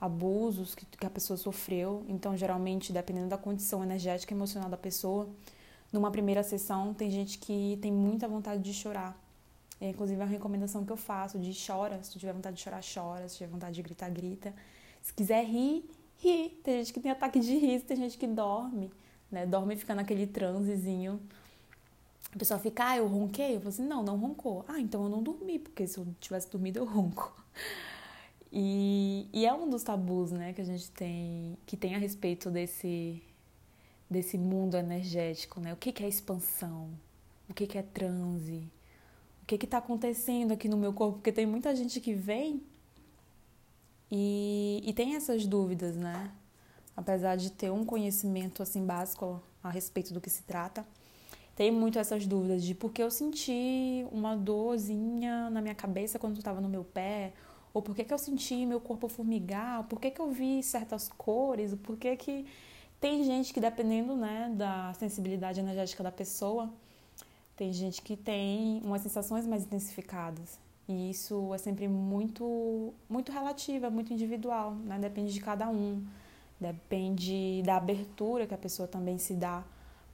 abusos 0.00 0.74
que, 0.74 0.84
que 0.84 1.06
a 1.06 1.10
pessoa 1.10 1.36
sofreu. 1.36 2.04
Então, 2.08 2.36
geralmente, 2.36 2.92
dependendo 2.92 3.28
da 3.28 3.38
condição 3.38 3.84
energética 3.84 4.34
e 4.34 4.36
emocional 4.36 4.68
da 4.68 4.76
pessoa, 4.76 5.28
numa 5.92 6.10
primeira 6.10 6.42
sessão, 6.42 6.94
tem 6.94 7.10
gente 7.10 7.38
que 7.38 7.78
tem 7.82 7.92
muita 7.92 8.26
vontade 8.26 8.62
de 8.62 8.72
chorar. 8.72 9.20
É, 9.80 9.88
inclusive, 9.88 10.22
a 10.22 10.24
recomendação 10.24 10.84
que 10.84 10.92
eu 10.92 10.96
faço 10.96 11.38
de 11.38 11.52
chora. 11.66 12.02
Se 12.02 12.12
tu 12.12 12.18
tiver 12.18 12.32
vontade 12.32 12.56
de 12.56 12.62
chorar, 12.62 12.80
chora. 12.82 13.28
Se 13.28 13.38
tiver 13.38 13.50
vontade 13.50 13.74
de 13.74 13.82
gritar, 13.82 14.08
grita. 14.10 14.54
Se 15.02 15.12
quiser 15.12 15.44
rir, 15.44 15.84
ri. 16.18 16.50
Tem 16.62 16.78
gente 16.78 16.92
que 16.92 17.00
tem 17.00 17.10
ataque 17.10 17.40
de 17.40 17.56
riso, 17.56 17.84
tem 17.84 17.96
gente 17.96 18.16
que 18.16 18.26
dorme, 18.26 18.92
né? 19.30 19.44
Dorme 19.44 19.74
e 19.74 19.76
fica 19.76 19.94
naquele 19.94 20.26
transezinho. 20.26 21.20
A 22.34 22.38
pessoa 22.38 22.58
fica, 22.58 22.90
ah, 22.90 22.96
eu 22.96 23.06
ronquei? 23.06 23.56
Eu 23.56 23.58
falo 23.58 23.68
assim, 23.68 23.86
não, 23.86 24.02
não 24.02 24.16
roncou. 24.16 24.64
Ah, 24.68 24.80
então 24.80 25.02
eu 25.02 25.08
não 25.08 25.22
dormi, 25.22 25.58
porque 25.58 25.86
se 25.86 25.98
eu 25.98 26.06
tivesse 26.20 26.50
dormido, 26.50 26.78
eu 26.78 26.84
ronco. 26.84 27.34
E, 28.52 29.28
e 29.32 29.46
é 29.46 29.52
um 29.52 29.68
dos 29.68 29.82
tabus, 29.82 30.30
né, 30.30 30.52
que 30.52 30.60
a 30.60 30.64
gente 30.64 30.90
tem, 30.90 31.56
que 31.64 31.76
tem 31.76 31.94
a 31.94 31.98
respeito 31.98 32.50
desse, 32.50 33.22
desse 34.12 34.38
mundo 34.38 34.76
energético, 34.76 35.60
né? 35.60 35.72
O 35.72 35.76
que, 35.76 35.90
que 35.90 36.04
é 36.04 36.08
expansão? 36.08 36.90
O 37.48 37.54
que, 37.54 37.66
que 37.66 37.78
é 37.78 37.82
transe? 37.82 38.68
O 39.42 39.46
que 39.46 39.56
está 39.56 39.78
acontecendo 39.78 40.52
aqui 40.52 40.68
no 40.68 40.76
meu 40.76 40.92
corpo? 40.92 41.14
Porque 41.14 41.32
tem 41.32 41.46
muita 41.46 41.74
gente 41.74 42.00
que 42.00 42.14
vem 42.14 42.62
e, 44.10 44.80
e 44.84 44.92
tem 44.92 45.16
essas 45.16 45.46
dúvidas, 45.46 45.96
né? 45.96 46.30
Apesar 46.96 47.36
de 47.36 47.50
ter 47.50 47.70
um 47.70 47.84
conhecimento 47.84 48.62
assim 48.62 48.84
básico 48.84 49.42
a 49.62 49.70
respeito 49.70 50.12
do 50.12 50.20
que 50.20 50.30
se 50.30 50.42
trata, 50.42 50.86
tem 51.56 51.70
muito 51.70 51.98
essas 51.98 52.26
dúvidas 52.26 52.62
de 52.62 52.74
por 52.74 52.92
que 52.92 53.02
eu 53.02 53.10
senti 53.10 54.06
uma 54.12 54.36
dorzinha 54.36 55.50
na 55.50 55.60
minha 55.60 55.74
cabeça 55.74 56.18
quando 56.18 56.36
estava 56.36 56.60
no 56.60 56.68
meu 56.68 56.84
pé, 56.84 57.32
ou 57.74 57.80
por 57.80 57.94
que, 57.94 58.04
que 58.04 58.12
eu 58.12 58.18
senti 58.18 58.66
meu 58.66 58.80
corpo 58.80 59.08
formigar, 59.08 59.84
por 59.84 60.00
que, 60.00 60.10
que 60.10 60.20
eu 60.20 60.30
vi 60.30 60.62
certas 60.62 61.08
cores, 61.08 61.74
por 61.74 61.96
que, 61.96 62.16
que 62.16 62.46
tem 63.02 63.24
gente 63.24 63.52
que 63.52 63.60
dependendo 63.60 64.14
né, 64.14 64.48
da 64.54 64.94
sensibilidade 64.94 65.58
energética 65.58 66.04
da 66.04 66.12
pessoa, 66.12 66.72
tem 67.56 67.72
gente 67.72 68.00
que 68.00 68.16
tem 68.16 68.80
umas 68.84 69.02
sensações 69.02 69.44
mais 69.44 69.64
intensificadas. 69.64 70.56
E 70.88 71.10
isso 71.10 71.52
é 71.52 71.58
sempre 71.58 71.88
muito, 71.88 72.94
muito 73.10 73.32
relativo, 73.32 73.86
é 73.86 73.90
muito 73.90 74.12
individual, 74.12 74.76
né? 74.76 75.00
depende 75.00 75.32
de 75.32 75.40
cada 75.40 75.68
um, 75.68 76.06
depende 76.60 77.60
da 77.64 77.76
abertura 77.76 78.46
que 78.46 78.54
a 78.54 78.58
pessoa 78.58 78.86
também 78.86 79.18
se 79.18 79.34
dá 79.34 79.64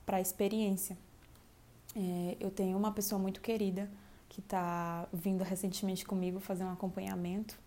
para 0.07 0.17
a 0.17 0.21
experiência. 0.23 0.97
É, 1.95 2.37
eu 2.41 2.51
tenho 2.51 2.77
uma 2.79 2.93
pessoa 2.93 3.19
muito 3.19 3.43
querida 3.43 3.91
que 4.31 4.41
está 4.41 5.07
vindo 5.13 5.45
recentemente 5.45 6.07
comigo 6.07 6.41
fazer 6.41 6.65
um 6.65 6.73
acompanhamento, 6.73 7.59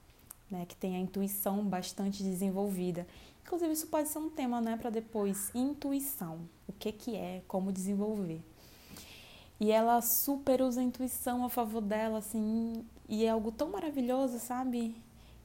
né, 0.50 0.66
que 0.68 0.76
tem 0.76 0.96
a 0.96 1.00
intuição 1.00 1.64
bastante 1.64 2.24
desenvolvida. 2.24 3.06
Inclusive, 3.44 3.72
isso 3.72 3.88
pode 3.88 4.10
ser 4.10 4.20
um 4.20 4.30
tema 4.30 4.62
né, 4.62 4.78
para 4.78 4.90
depois: 4.90 5.52
intuição. 5.54 6.40
O 6.68 6.74
que, 6.74 6.92
que 6.92 7.16
é, 7.16 7.42
como 7.48 7.72
desenvolver. 7.72 8.42
E 9.60 9.72
ela 9.72 10.02
super 10.02 10.62
usa 10.62 10.82
a 10.82 10.84
intuição 10.84 11.46
a 11.46 11.50
favor 11.50 11.82
dela, 11.82 12.18
assim, 12.18 12.84
e 13.08 13.26
é 13.26 13.30
algo 13.30 13.52
tão 13.52 13.70
maravilhoso, 13.70 14.40
sabe? 14.40 14.96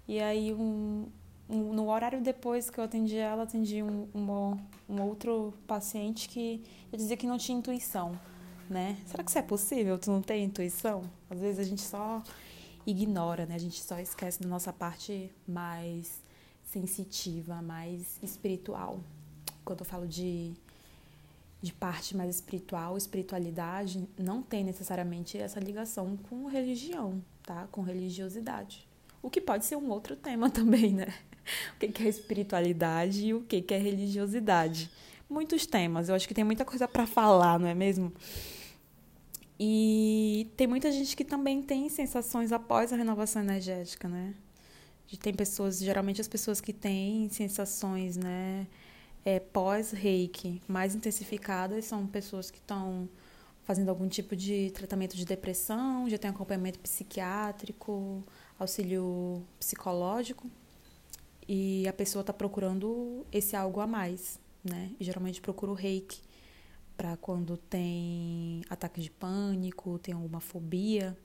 E 0.09 0.19
aí, 0.21 0.55
um, 0.55 1.07
um, 1.51 1.75
no 1.75 1.91
horário 1.91 2.23
depois 2.23 2.71
que 2.71 2.79
eu 2.79 2.85
atendi 2.85 3.17
ela, 3.17 3.43
atendi 3.43 3.83
um, 3.83 4.09
um, 4.15 4.57
um 4.89 5.03
outro 5.03 5.53
paciente 5.67 6.29
que 6.29 6.65
eu 6.91 6.97
dizia 6.97 7.17
que 7.17 7.27
não 7.27 7.37
tinha 7.37 7.59
intuição 7.59 8.19
né? 8.69 8.99
Será 9.07 9.23
que 9.23 9.31
isso 9.31 9.39
é 9.39 9.43
possível? 9.43 9.99
Tu 9.99 10.11
não 10.11 10.21
tem 10.21 10.45
intuição? 10.45 11.09
Às 11.31 11.41
vezes 11.41 11.59
a 11.59 11.65
gente 11.65 11.83
só 11.83 12.23
ignora, 12.87 13.47
né? 13.47 13.55
A 13.55 13.59
gente 13.59 13.83
só 13.83 13.99
esquece 13.99 14.41
da 14.41 14.49
nossa 14.49 14.73
parte 14.73 15.31
mais 15.47 16.23
sensitiva, 16.67 17.63
mais 17.63 18.19
espiritual. 18.23 19.01
Quando 19.65 19.81
eu 19.81 19.87
falo 19.87 20.07
de, 20.07 20.53
de 21.63 21.73
parte 21.73 22.17
mais 22.17 22.35
espiritual, 22.35 22.97
espiritualidade, 22.97 24.07
não 24.19 24.43
tem 24.43 24.63
necessariamente 24.63 25.39
essa 25.39 25.59
ligação 25.59 26.17
com 26.29 26.47
religião, 26.47 27.23
tá? 27.43 27.67
Com 27.71 27.81
religiosidade. 27.81 28.87
O 29.23 29.31
que 29.31 29.41
pode 29.41 29.65
ser 29.65 29.77
um 29.77 29.91
outro 29.91 30.15
tema 30.15 30.51
também, 30.51 30.93
né? 30.93 31.15
O 31.75 31.79
que 31.79 32.03
é 32.03 32.09
espiritualidade 32.09 33.27
e 33.27 33.35
o 33.35 33.43
que 33.43 33.65
é 33.73 33.79
religiosidade. 33.79 34.91
Muitos 35.29 35.67
temas, 35.67 36.09
eu 36.09 36.15
acho 36.15 36.29
que 36.29 36.35
tem 36.35 36.45
muita 36.45 36.65
coisa 36.65 36.87
para 36.87 37.07
falar, 37.07 37.59
não 37.59 37.67
é 37.67 37.75
mesmo? 37.75 38.13
E 39.59 40.53
tem 40.57 40.67
muita 40.67 40.93
gente 40.93 41.17
que 41.17 41.25
também 41.25 41.63
tem 41.63 41.89
sensações 41.89 42.53
após 42.53 42.93
a 42.93 42.97
renovação 42.97 43.43
energética, 43.43 44.09
né? 44.09 44.35
Tem 45.21 45.35
pessoas, 45.35 45.79
geralmente 45.79 46.21
as 46.21 46.29
pessoas 46.29 46.61
que 46.61 46.73
têm 46.73 47.29
sensações, 47.29 48.17
né, 48.17 48.67
é, 49.25 49.41
pós-reiki 49.41 50.63
mais 50.69 50.95
intensificadas 50.95 51.85
são 51.85 52.07
pessoas 52.07 52.51
que 52.51 52.59
estão 52.59 53.09
fazendo 53.65 53.89
algum 53.89 54.09
tipo 54.09 54.37
de 54.37 54.71
tratamento 54.71 55.17
de 55.17 55.25
depressão, 55.25 56.09
já 56.09 56.17
tem 56.17 56.31
acompanhamento 56.31 56.79
psiquiátrico, 56.79 58.23
auxílio 58.59 59.43
psicológico, 59.59 60.49
e 61.49 61.87
a 61.89 61.93
pessoa 61.93 62.21
está 62.21 62.33
procurando 62.33 63.27
esse 63.33 63.57
algo 63.57 63.81
a 63.81 63.87
mais, 63.87 64.39
né? 64.65 64.93
E 65.01 65.05
geralmente 65.05 65.41
procura 65.41 65.73
o 65.73 65.75
reiki 65.75 66.21
para 66.97 67.17
quando 67.17 67.57
tem 67.57 68.63
ataque 68.71 69.01
de 69.01 69.11
pânico, 69.11 69.99
tem 69.99 70.15
alguma 70.15 70.41
fobia. 70.41 71.17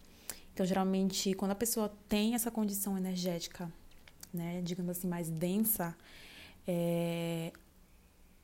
Então, 0.62 0.68
geralmente, 0.68 1.34
quando 1.34 1.54
a 1.54 1.56
pessoa 1.56 1.92
tem 2.08 2.36
essa 2.36 2.52
condição 2.52 2.96
energética, 2.96 3.68
né, 4.32 4.62
digamos 4.62 4.92
assim, 4.96 5.08
mais 5.08 5.28
densa, 5.28 5.98
é, 6.68 7.52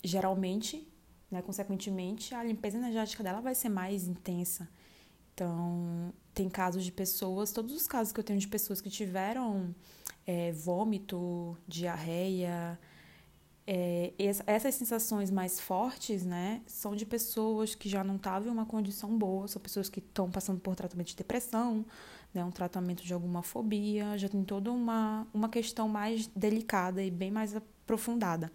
geralmente, 0.03 0.87
né, 1.29 1.43
consequentemente, 1.43 2.33
a 2.33 2.43
limpeza 2.43 2.75
energética 2.75 3.21
dela 3.21 3.39
vai 3.39 3.53
ser 3.53 3.69
mais 3.69 4.07
intensa. 4.07 4.67
Então, 5.31 6.11
tem 6.33 6.49
casos 6.49 6.83
de 6.83 6.91
pessoas, 6.91 7.51
todos 7.51 7.75
os 7.75 7.85
casos 7.85 8.11
que 8.11 8.19
eu 8.19 8.23
tenho 8.23 8.39
de 8.39 8.47
pessoas 8.47 8.81
que 8.81 8.89
tiveram 8.89 9.75
é, 10.25 10.51
vômito, 10.53 11.55
diarreia, 11.67 12.79
é, 13.69 14.13
essas 14.17 14.75
sensações 14.75 15.29
mais 15.29 15.59
fortes, 15.59 16.25
né, 16.25 16.61
são 16.65 16.95
de 16.95 17.05
pessoas 17.05 17.75
que 17.75 17.89
já 17.89 18.01
não 18.01 18.15
estavam 18.15 18.47
em 18.47 18.51
uma 18.51 18.65
condição 18.65 19.17
boa, 19.17 19.45
são 19.45 19.61
pessoas 19.61 19.89
que 19.89 19.99
estão 19.99 20.31
passando 20.31 20.57
por 20.61 20.73
tratamento 20.73 21.07
de 21.07 21.17
depressão, 21.17 21.85
né, 22.33 22.45
um 22.45 22.51
tratamento 22.51 23.03
de 23.03 23.13
alguma 23.13 23.43
fobia, 23.43 24.17
já 24.17 24.29
tem 24.29 24.41
toda 24.41 24.71
uma, 24.71 25.27
uma 25.33 25.49
questão 25.49 25.89
mais 25.89 26.27
delicada 26.27 27.03
e 27.03 27.11
bem 27.11 27.29
mais 27.29 27.57
aprofundada. 27.57 28.49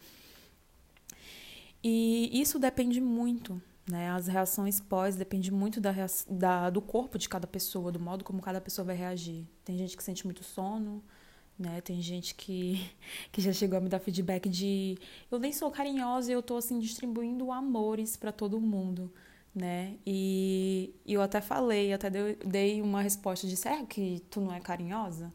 E 1.85 2.31
isso 2.33 2.59
depende 2.59 2.99
muito, 2.99 3.61
né, 3.87 4.11
as 4.13 4.29
reações 4.29 4.81
pós 4.81 5.15
depende 5.15 5.53
muito 5.53 5.79
da, 5.79 5.93
da, 6.31 6.71
do 6.71 6.81
corpo 6.81 7.19
de 7.19 7.29
cada 7.29 7.47
pessoa, 7.47 7.93
do 7.93 8.01
modo 8.01 8.25
como 8.25 8.41
cada 8.41 8.63
pessoa 8.63 8.87
vai 8.87 8.97
reagir. 8.97 9.47
Tem 9.63 9.77
gente 9.77 9.95
que 9.95 10.03
sente 10.03 10.25
muito 10.25 10.43
sono, 10.43 11.05
né? 11.63 11.81
Tem 11.81 12.03
gente 12.03 12.35
que, 12.35 12.91
que 13.31 13.41
já 13.41 13.53
chegou 13.53 13.79
a 13.79 13.81
me 13.81 13.89
dar 13.89 14.01
feedback 14.01 14.49
de 14.49 14.99
eu 15.31 15.39
nem 15.39 15.53
sou 15.53 15.71
carinhosa 15.71 16.31
e 16.31 16.35
eu 16.35 16.43
tô 16.43 16.57
assim 16.57 16.79
distribuindo 16.79 17.51
amores 17.53 18.17
para 18.17 18.33
todo 18.33 18.61
mundo, 18.61 19.11
né? 19.55 19.97
E, 20.07 20.95
e, 21.07 21.15
eu 21.15 21.23
até 21.23 21.41
falei, 21.41 21.93
até 21.93 22.11
dei, 22.11 22.37
dei 22.45 22.83
uma 22.83 23.01
resposta 23.01 23.47
de 23.47 23.57
será 23.57 23.85
que 23.87 24.23
tu 24.31 24.41
não 24.41 24.53
é 24.53 24.61
carinhosa, 24.61 25.33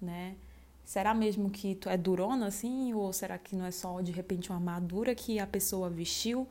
né? 0.00 0.36
Será 0.84 1.12
mesmo 1.14 1.50
que 1.50 1.74
tu 1.74 1.88
é 1.90 1.98
durona 1.98 2.46
assim 2.46 2.94
ou 2.94 3.12
será 3.12 3.36
que 3.38 3.54
não 3.54 3.66
é 3.66 3.70
só 3.70 4.00
de 4.00 4.10
repente 4.10 4.48
uma 4.48 4.56
armadura 4.56 5.14
que 5.14 5.38
a 5.38 5.46
pessoa 5.46 5.90
vestiu 5.90 6.48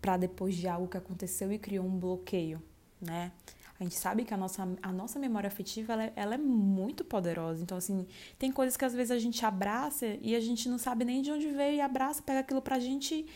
para 0.00 0.16
depois 0.16 0.54
de 0.54 0.68
algo 0.68 0.86
que 0.86 0.96
aconteceu 0.96 1.52
e 1.52 1.58
criou 1.58 1.84
um 1.84 1.98
bloqueio, 1.98 2.62
né? 3.00 3.32
A 3.78 3.82
gente 3.82 3.96
sabe 3.96 4.24
que 4.24 4.32
a 4.32 4.36
nossa, 4.36 4.66
a 4.80 4.92
nossa 4.92 5.18
memória 5.18 5.48
afetiva 5.48 5.92
ela 5.92 6.04
é, 6.04 6.12
ela 6.16 6.34
é 6.34 6.38
muito 6.38 7.04
poderosa. 7.04 7.62
Então, 7.62 7.76
assim, 7.76 8.06
tem 8.38 8.50
coisas 8.50 8.76
que 8.76 8.84
às 8.84 8.94
vezes 8.94 9.10
a 9.10 9.18
gente 9.18 9.44
abraça 9.44 10.06
e 10.22 10.34
a 10.34 10.40
gente 10.40 10.68
não 10.68 10.78
sabe 10.78 11.04
nem 11.04 11.20
de 11.20 11.30
onde 11.30 11.48
veio 11.48 11.76
e 11.76 11.80
abraça, 11.80 12.22
pega 12.22 12.40
aquilo 12.40 12.62
pra 12.62 12.78
gente 12.78 13.26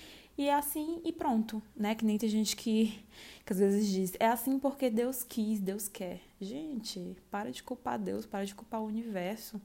e 0.40 0.48
é 0.48 0.54
assim 0.54 1.02
e 1.04 1.12
pronto, 1.12 1.62
né? 1.76 1.94
Que 1.94 2.02
nem 2.02 2.16
tem 2.16 2.28
gente 2.28 2.56
que, 2.56 2.98
que 3.44 3.52
às 3.52 3.58
vezes 3.58 3.86
diz, 3.86 4.12
é 4.18 4.26
assim 4.26 4.58
porque 4.58 4.88
Deus 4.88 5.22
quis, 5.22 5.60
Deus 5.60 5.86
quer. 5.86 6.22
Gente, 6.40 7.14
para 7.30 7.52
de 7.52 7.62
culpar 7.62 7.98
Deus, 7.98 8.24
para 8.24 8.46
de 8.46 8.54
culpar 8.54 8.80
o 8.80 8.86
universo 8.86 9.60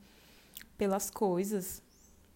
pelas 0.77 1.09
coisas. 1.09 1.81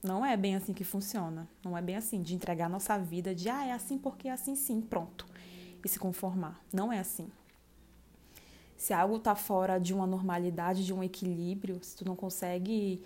Não 0.01 0.25
é 0.25 0.37
bem 0.37 0.55
assim 0.55 0.73
que 0.73 0.85
funciona. 0.85 1.49
Não 1.65 1.77
é 1.77 1.81
bem 1.81 1.97
assim, 1.97 2.21
de 2.21 2.33
entregar 2.33 2.67
a 2.67 2.69
nossa 2.69 2.97
vida 2.97 3.35
de, 3.35 3.49
ah, 3.49 3.65
é 3.65 3.73
assim 3.73 3.97
porque 3.97 4.29
é 4.29 4.31
assim 4.31 4.55
sim, 4.55 4.79
pronto. 4.79 5.27
E 5.83 5.89
se 5.89 5.99
conformar. 5.99 6.61
Não 6.71 6.93
é 6.93 6.99
assim. 6.99 7.29
Se 8.79 8.93
algo 8.93 9.17
está 9.17 9.35
fora 9.35 9.77
de 9.77 9.93
uma 9.93 10.07
normalidade, 10.07 10.85
de 10.85 10.93
um 10.93 11.03
equilíbrio, 11.03 11.83
se 11.83 11.97
tu 11.97 12.05
não 12.05 12.15
consegue, 12.15 13.03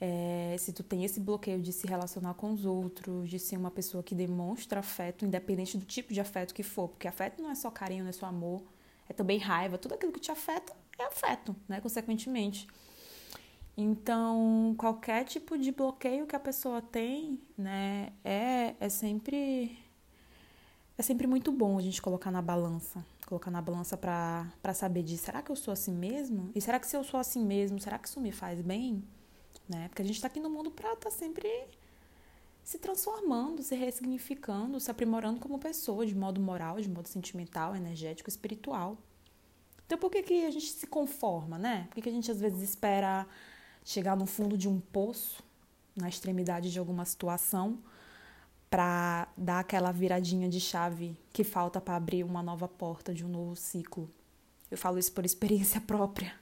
é, 0.00 0.56
se 0.58 0.72
tu 0.72 0.82
tem 0.82 1.04
esse 1.04 1.20
bloqueio 1.20 1.62
de 1.62 1.72
se 1.72 1.86
relacionar 1.86 2.34
com 2.34 2.52
os 2.52 2.66
outros, 2.66 3.30
de 3.30 3.38
ser 3.38 3.56
uma 3.56 3.70
pessoa 3.70 4.02
que 4.02 4.12
demonstra 4.12 4.80
afeto, 4.80 5.24
independente 5.24 5.78
do 5.78 5.84
tipo 5.84 6.12
de 6.12 6.20
afeto 6.20 6.52
que 6.52 6.64
for, 6.64 6.88
porque 6.88 7.06
afeto 7.06 7.40
não 7.40 7.48
é 7.48 7.54
só 7.54 7.70
carinho, 7.70 8.02
não 8.02 8.10
é 8.10 8.12
só 8.12 8.26
amor, 8.26 8.64
é 9.08 9.12
também 9.12 9.38
raiva, 9.38 9.78
tudo 9.78 9.94
aquilo 9.94 10.10
que 10.10 10.18
te 10.18 10.32
afeta 10.32 10.74
é 10.98 11.04
afeto, 11.04 11.54
né, 11.68 11.80
consequentemente. 11.80 12.66
Então, 13.76 14.74
qualquer 14.76 15.24
tipo 15.24 15.56
de 15.56 15.70
bloqueio 15.70 16.26
que 16.26 16.34
a 16.34 16.40
pessoa 16.40 16.82
tem, 16.82 17.40
né, 17.56 18.12
é, 18.24 18.74
é 18.80 18.88
sempre 18.88 19.78
é 20.98 21.02
sempre 21.02 21.28
muito 21.28 21.52
bom 21.52 21.78
a 21.78 21.82
gente 21.82 22.02
colocar 22.02 22.32
na 22.32 22.42
balança, 22.42 23.04
colocar 23.34 23.50
na 23.50 23.60
balança 23.60 23.96
para 23.96 24.74
saber 24.74 25.02
de 25.02 25.18
será 25.18 25.42
que 25.42 25.50
eu 25.50 25.56
sou 25.56 25.72
assim 25.72 25.92
mesmo? 25.92 26.52
E 26.54 26.60
será 26.60 26.78
que 26.78 26.86
se 26.86 26.96
eu 26.96 27.02
sou 27.02 27.18
assim 27.18 27.44
mesmo, 27.44 27.80
será 27.80 27.98
que 27.98 28.06
isso 28.06 28.20
me 28.20 28.30
faz 28.30 28.60
bem? 28.60 29.02
Né? 29.68 29.88
Porque 29.88 30.02
a 30.02 30.04
gente 30.04 30.16
está 30.16 30.28
aqui 30.28 30.38
no 30.38 30.48
mundo 30.48 30.70
para 30.70 30.92
estar 30.92 31.10
tá 31.10 31.10
sempre 31.10 31.48
se 32.62 32.78
transformando, 32.78 33.62
se 33.62 33.74
ressignificando, 33.74 34.78
se 34.78 34.90
aprimorando 34.90 35.40
como 35.40 35.58
pessoa, 35.58 36.06
de 36.06 36.14
modo 36.14 36.40
moral, 36.40 36.80
de 36.80 36.88
modo 36.88 37.08
sentimental, 37.08 37.74
energético, 37.74 38.30
espiritual. 38.30 38.96
Então, 39.84 39.98
por 39.98 40.10
que, 40.10 40.22
que 40.22 40.46
a 40.46 40.50
gente 40.50 40.70
se 40.70 40.86
conforma, 40.86 41.58
né? 41.58 41.86
Por 41.88 41.96
que, 41.96 42.02
que 42.02 42.08
a 42.08 42.12
gente 42.12 42.30
às 42.30 42.40
vezes 42.40 42.62
espera 42.62 43.26
chegar 43.84 44.16
no 44.16 44.26
fundo 44.26 44.56
de 44.56 44.68
um 44.68 44.80
poço, 44.80 45.42
na 45.96 46.08
extremidade 46.08 46.70
de 46.70 46.78
alguma 46.78 47.04
situação, 47.04 47.78
para 48.74 49.28
dar 49.36 49.60
aquela 49.60 49.92
viradinha 49.92 50.48
de 50.48 50.58
chave 50.58 51.16
que 51.32 51.44
falta 51.44 51.80
para 51.80 51.94
abrir 51.94 52.24
uma 52.24 52.42
nova 52.42 52.66
porta 52.66 53.14
de 53.14 53.24
um 53.24 53.28
novo 53.28 53.54
ciclo. 53.54 54.10
Eu 54.68 54.76
falo 54.76 54.98
isso 54.98 55.12
por 55.12 55.24
experiência 55.24 55.80
própria, 55.86 56.34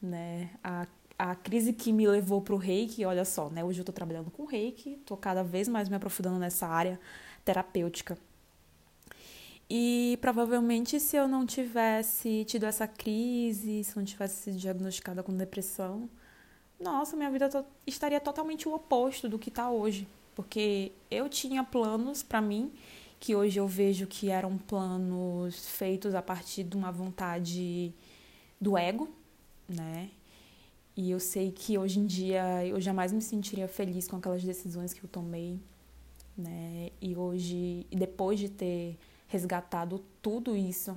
né? 0.00 0.50
A, 0.62 0.86
a 1.18 1.34
crise 1.34 1.72
que 1.72 1.92
me 1.92 2.06
levou 2.06 2.40
para 2.40 2.54
o 2.54 2.58
reiki, 2.58 3.04
olha 3.04 3.24
só, 3.24 3.50
né? 3.50 3.64
Hoje 3.64 3.80
eu 3.80 3.82
estou 3.82 3.92
trabalhando 3.92 4.30
com 4.30 4.44
reiki, 4.44 4.90
estou 4.90 5.16
cada 5.16 5.42
vez 5.42 5.66
mais 5.66 5.88
me 5.88 5.96
aprofundando 5.96 6.38
nessa 6.38 6.64
área 6.68 7.00
terapêutica. 7.44 8.16
E 9.68 10.16
provavelmente 10.20 11.00
se 11.00 11.16
eu 11.16 11.26
não 11.26 11.44
tivesse 11.44 12.44
tido 12.44 12.66
essa 12.66 12.86
crise, 12.86 13.82
se 13.82 13.96
não 13.96 14.04
tivesse 14.04 14.44
sido 14.44 14.58
diagnosticada 14.58 15.24
com 15.24 15.36
depressão, 15.36 16.08
nossa, 16.78 17.16
minha 17.16 17.32
vida 17.32 17.50
estaria 17.84 18.20
totalmente 18.20 18.68
o 18.68 18.74
oposto 18.74 19.28
do 19.28 19.40
que 19.40 19.48
está 19.48 19.68
hoje 19.68 20.06
porque 20.34 20.92
eu 21.10 21.28
tinha 21.28 21.62
planos 21.62 22.22
para 22.22 22.40
mim 22.40 22.72
que 23.20 23.34
hoje 23.34 23.58
eu 23.58 23.66
vejo 23.66 24.06
que 24.06 24.28
eram 24.28 24.58
planos 24.58 25.68
feitos 25.68 26.14
a 26.14 26.20
partir 26.20 26.64
de 26.64 26.76
uma 26.76 26.92
vontade 26.92 27.92
do 28.60 28.76
ego, 28.76 29.08
né? 29.68 30.10
E 30.96 31.10
eu 31.10 31.18
sei 31.18 31.50
que 31.50 31.78
hoje 31.78 31.98
em 31.98 32.06
dia 32.06 32.66
eu 32.66 32.80
jamais 32.80 33.12
me 33.12 33.22
sentiria 33.22 33.66
feliz 33.66 34.06
com 34.06 34.16
aquelas 34.16 34.44
decisões 34.44 34.92
que 34.92 35.02
eu 35.02 35.08
tomei, 35.08 35.58
né? 36.36 36.90
E 37.00 37.16
hoje, 37.16 37.86
depois 37.90 38.38
de 38.38 38.48
ter 38.48 38.98
resgatado 39.26 40.04
tudo 40.20 40.56
isso, 40.56 40.94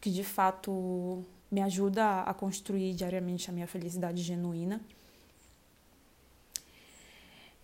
que 0.00 0.10
de 0.10 0.24
fato 0.24 1.24
me 1.50 1.62
ajuda 1.62 2.22
a 2.22 2.34
construir 2.34 2.94
diariamente 2.94 3.48
a 3.48 3.52
minha 3.52 3.66
felicidade 3.66 4.22
genuína, 4.22 4.80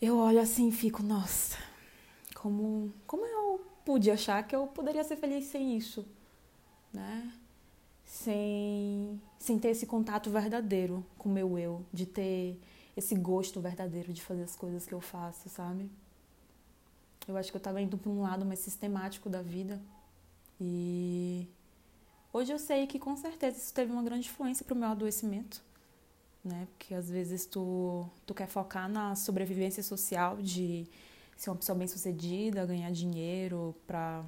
eu 0.00 0.16
olho 0.16 0.40
assim 0.40 0.68
e 0.68 0.72
fico, 0.72 1.02
nossa, 1.02 1.58
como, 2.34 2.92
como 3.06 3.24
eu 3.26 3.60
pude 3.84 4.10
achar 4.10 4.42
que 4.46 4.56
eu 4.56 4.66
poderia 4.66 5.04
ser 5.04 5.16
feliz 5.16 5.44
sem 5.46 5.76
isso, 5.76 6.06
né? 6.92 7.32
Sem, 8.04 9.20
sem 9.38 9.58
ter 9.58 9.68
esse 9.68 9.86
contato 9.86 10.30
verdadeiro 10.30 11.04
com 11.18 11.28
o 11.28 11.32
meu 11.32 11.58
eu, 11.58 11.84
de 11.92 12.06
ter 12.06 12.58
esse 12.96 13.14
gosto 13.14 13.60
verdadeiro 13.60 14.12
de 14.12 14.22
fazer 14.22 14.42
as 14.42 14.56
coisas 14.56 14.86
que 14.86 14.92
eu 14.94 15.00
faço, 15.00 15.48
sabe? 15.48 15.90
Eu 17.28 17.36
acho 17.36 17.50
que 17.50 17.56
eu 17.56 17.60
estava 17.60 17.80
indo 17.80 17.96
para 17.98 18.10
um 18.10 18.22
lado 18.22 18.44
mais 18.44 18.58
sistemático 18.60 19.28
da 19.28 19.42
vida 19.42 19.80
e 20.60 21.46
hoje 22.32 22.52
eu 22.52 22.58
sei 22.58 22.86
que 22.86 22.98
com 22.98 23.16
certeza 23.16 23.58
isso 23.58 23.72
teve 23.72 23.92
uma 23.92 24.02
grande 24.02 24.28
influência 24.28 24.64
para 24.64 24.74
o 24.74 24.78
meu 24.78 24.88
adoecimento 24.88 25.62
né? 26.44 26.66
Porque 26.70 26.94
às 26.94 27.08
vezes 27.10 27.46
tu, 27.46 28.08
tu 28.26 28.34
quer 28.34 28.46
focar 28.46 28.88
na 28.88 29.14
sobrevivência 29.14 29.82
social 29.82 30.36
de 30.38 30.86
ser 31.36 31.50
uma 31.50 31.56
pessoa 31.56 31.76
bem-sucedida, 31.76 32.66
ganhar 32.66 32.90
dinheiro 32.90 33.74
para, 33.86 34.24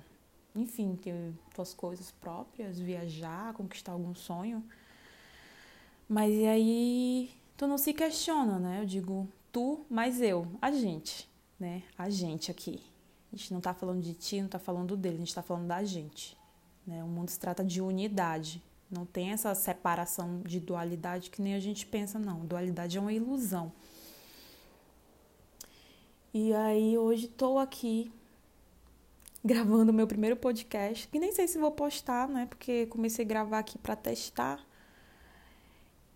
enfim, 0.55 0.97
ter 0.97 1.33
tuas 1.55 1.75
coisas 1.75 2.11
próprias, 2.11 2.79
viajar, 2.79 3.53
conquistar 3.55 3.93
algum 3.93 4.15
sonho. 4.15 4.65
Mas 6.09 6.35
e 6.35 6.47
aí 6.47 7.31
tu 7.57 7.67
não 7.67 7.79
se 7.79 7.93
questiona, 7.93 8.59
né? 8.59 8.81
Eu 8.81 8.87
digo 8.87 9.29
tu, 9.51 9.85
mas 9.89 10.21
eu, 10.21 10.47
a 10.61 10.71
gente, 10.71 11.29
né? 11.59 11.83
A 11.97 12.09
gente 12.11 12.51
aqui. 12.51 12.83
A 13.33 13.37
gente 13.37 13.53
não 13.55 13.61
tá 13.61 13.73
falando 13.73 14.03
de 14.03 14.13
ti, 14.13 14.43
não 14.43 14.49
tá 14.49 14.59
falando 14.59 14.97
dele, 14.97 15.17
a 15.17 15.19
gente 15.21 15.35
tá 15.35 15.43
falando 15.43 15.67
da 15.67 15.83
gente. 15.83 16.37
Né? 16.87 17.03
O 17.03 17.07
mundo 17.07 17.31
se 17.31 17.39
trata 17.39 17.65
de 17.65 17.81
unidade, 17.81 18.63
não 18.93 19.07
tem 19.07 19.31
essa 19.31 19.55
separação 19.55 20.43
de 20.43 20.61
dualidade 20.61 21.31
que 21.31 21.41
nem 21.41 21.55
a 21.55 21.61
gente 21.61 21.87
pensa, 21.87 22.19
não. 22.19 22.45
Dualidade 22.45 22.99
é 22.99 23.01
uma 23.01 23.13
ilusão. 23.13 23.73
E 26.35 26.53
aí 26.53 26.99
hoje 26.99 27.27
estou 27.27 27.59
aqui 27.59 28.13
gravando 29.43 29.93
meu 29.93 30.07
primeiro 30.07 30.37
podcast, 30.37 31.09
que 31.09 31.19
nem 31.19 31.33
sei 31.33 31.49
se 31.49 31.59
vou 31.59 31.73
postar, 31.73 32.29
né? 32.29 32.47
Porque 32.47 32.87
comecei 32.87 33.25
a 33.25 33.29
gravar 33.29 33.61
aqui 33.61 33.79
para 33.79 33.97
testar. 33.97 34.61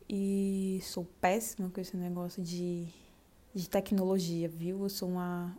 E 0.09 0.79
sou 0.83 1.05
péssima 1.21 1.71
com 1.71 1.81
esse 1.81 1.97
negócio 1.97 2.43
de, 2.43 2.87
de 3.55 3.69
tecnologia, 3.69 4.49
viu? 4.49 4.83
Eu 4.83 4.89
sou 4.89 5.09
uma, 5.09 5.57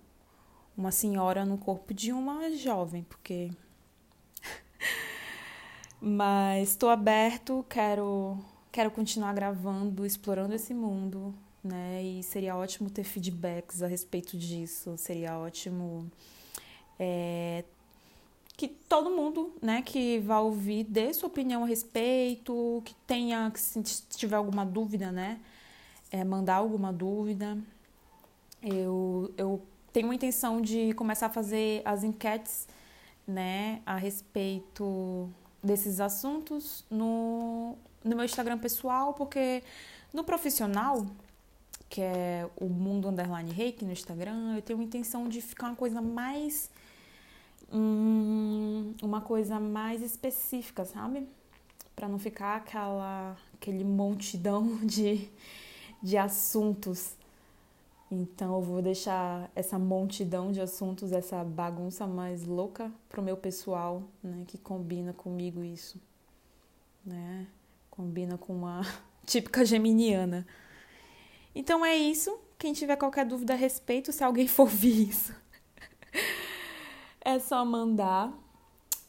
uma 0.77 0.91
senhora 0.91 1.43
no 1.43 1.57
corpo 1.57 1.93
de 1.93 2.13
uma 2.13 2.49
jovem, 2.51 3.03
porque 3.03 3.51
mas 6.01 6.69
estou 6.69 6.89
aberto, 6.89 7.65
quero, 7.69 8.37
quero 8.71 8.91
continuar 8.91 9.33
gravando, 9.33 10.05
explorando 10.05 10.53
esse 10.53 10.73
mundo, 10.73 11.33
né? 11.63 12.03
E 12.03 12.23
seria 12.23 12.55
ótimo 12.55 12.89
ter 12.89 13.03
feedbacks 13.03 13.81
a 13.81 13.87
respeito 13.87 14.37
disso. 14.37 14.95
Seria 14.97 15.37
ótimo 15.37 16.09
é, 16.99 17.63
que 18.55 18.67
todo 18.67 19.09
mundo, 19.09 19.53
né, 19.61 19.81
que 19.81 20.19
vá 20.19 20.39
ouvir 20.39 20.83
dê 20.83 21.13
sua 21.13 21.27
opinião 21.27 21.63
a 21.63 21.67
respeito, 21.67 22.81
que 22.83 22.93
tenha, 23.05 23.51
que 23.51 23.59
se 23.59 23.81
tiver 24.09 24.35
alguma 24.35 24.65
dúvida, 24.65 25.11
né, 25.11 25.39
é, 26.11 26.23
mandar 26.23 26.55
alguma 26.55 26.91
dúvida. 26.91 27.57
Eu, 28.61 29.31
eu 29.37 29.61
tenho 29.93 30.09
a 30.11 30.15
intenção 30.15 30.59
de 30.61 30.93
começar 30.93 31.27
a 31.27 31.29
fazer 31.29 31.81
as 31.85 32.03
enquetes, 32.03 32.67
né, 33.27 33.81
a 33.85 33.95
respeito 33.95 35.29
desses 35.61 35.99
assuntos 35.99 36.85
no, 36.89 37.75
no 38.03 38.15
meu 38.15 38.25
Instagram 38.25 38.57
pessoal, 38.57 39.13
porque 39.13 39.63
no 40.13 40.23
profissional, 40.23 41.05
que 41.89 42.01
é 42.01 42.49
o 42.55 42.65
Mundo 42.65 43.09
Underline 43.09 43.51
Reiki 43.51 43.83
no 43.83 43.91
Instagram, 43.91 44.55
eu 44.55 44.61
tenho 44.61 44.79
a 44.79 44.83
intenção 44.83 45.27
de 45.27 45.41
ficar 45.41 45.67
uma 45.67 45.75
coisa 45.75 46.01
mais. 46.01 46.69
Hum, 47.71 48.93
uma 49.01 49.19
coisa 49.19 49.59
mais 49.59 50.01
específica, 50.01 50.85
sabe? 50.85 51.27
Para 51.93 52.07
não 52.07 52.17
ficar 52.17 52.55
aquela, 52.55 53.35
aquele 53.55 53.83
montidão 53.83 54.77
de, 54.85 55.29
de 56.01 56.17
assuntos 56.17 57.16
então 58.09 58.55
eu 58.55 58.61
vou 58.61 58.81
deixar 58.81 59.51
essa 59.53 59.77
multidão 59.77 60.51
de 60.51 60.61
assuntos, 60.61 61.11
essa 61.11 61.43
bagunça 61.43 62.07
mais 62.07 62.45
louca 62.45 62.91
pro 63.09 63.21
meu 63.21 63.35
pessoal, 63.35 64.03
né, 64.23 64.45
que 64.47 64.57
combina 64.57 65.11
comigo 65.11 65.63
isso, 65.63 66.01
né? 67.05 67.47
Combina 67.89 68.37
com 68.37 68.53
uma 68.53 68.81
típica 69.25 69.65
geminiana. 69.65 70.47
Então 71.53 71.85
é 71.85 71.95
isso. 71.95 72.37
Quem 72.57 72.73
tiver 72.73 72.95
qualquer 72.95 73.25
dúvida 73.25 73.53
a 73.53 73.57
respeito, 73.57 74.11
se 74.11 74.23
alguém 74.23 74.47
for 74.47 74.63
ouvir 74.63 75.09
isso, 75.09 75.35
é 77.21 77.37
só 77.39 77.63
mandar, 77.63 78.33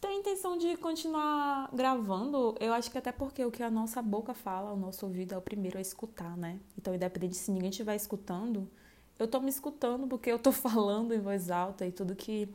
tenho 0.00 0.14
a 0.14 0.18
intenção 0.18 0.56
de 0.56 0.76
continuar 0.76 1.70
gravando. 1.72 2.54
Eu 2.60 2.72
acho 2.72 2.90
que 2.90 2.98
até 2.98 3.10
porque 3.10 3.44
o 3.44 3.50
que 3.50 3.62
a 3.62 3.70
nossa 3.70 4.02
boca 4.02 4.34
fala, 4.34 4.72
o 4.72 4.76
nosso 4.76 5.06
ouvido 5.06 5.34
é 5.34 5.38
o 5.38 5.42
primeiro 5.42 5.78
a 5.78 5.80
escutar, 5.80 6.36
né? 6.36 6.60
Então, 6.76 6.94
independente 6.94 7.36
se 7.36 7.50
ninguém 7.50 7.70
estiver 7.70 7.96
escutando, 7.96 8.68
eu 9.18 9.26
tô 9.26 9.40
me 9.40 9.50
escutando 9.50 10.06
porque 10.06 10.30
eu 10.30 10.38
tô 10.38 10.52
falando 10.52 11.12
em 11.12 11.20
voz 11.20 11.50
alta 11.50 11.86
e 11.86 11.92
tudo 11.92 12.14
que 12.14 12.48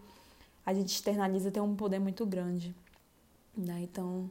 a 0.65 0.73
gente 0.73 0.89
externaliza 0.89 1.51
tem 1.51 1.61
um 1.61 1.75
poder 1.75 1.99
muito 1.99 2.25
grande, 2.25 2.73
né? 3.55 3.81
Então, 3.81 4.29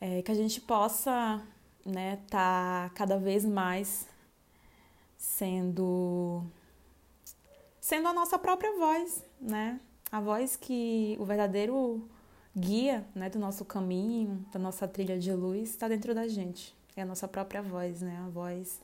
é, 0.00 0.22
que 0.22 0.30
a 0.30 0.34
gente 0.34 0.60
possa, 0.60 1.42
né, 1.84 2.18
tá 2.30 2.90
cada 2.94 3.18
vez 3.18 3.44
mais 3.44 4.06
sendo 5.16 6.42
sendo 7.80 8.08
a 8.08 8.12
nossa 8.12 8.38
própria 8.38 8.76
voz, 8.76 9.22
né? 9.40 9.80
A 10.10 10.20
voz 10.20 10.56
que 10.56 11.16
o 11.20 11.24
verdadeiro 11.24 12.08
guia, 12.56 13.06
né, 13.14 13.28
do 13.28 13.38
nosso 13.38 13.64
caminho, 13.64 14.44
da 14.52 14.58
nossa 14.58 14.88
trilha 14.88 15.18
de 15.18 15.32
luz 15.32 15.70
está 15.70 15.86
dentro 15.88 16.14
da 16.14 16.26
gente. 16.26 16.74
É 16.96 17.02
a 17.02 17.06
nossa 17.06 17.28
própria 17.28 17.62
voz, 17.62 18.00
né? 18.00 18.18
A 18.26 18.28
voz 18.28 18.80